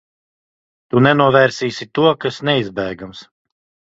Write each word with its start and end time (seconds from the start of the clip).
Tu 0.93 1.01
nenovērsīsi 1.07 1.87
to, 1.99 2.07
kas 2.25 2.39
neizbēgams. 2.51 3.21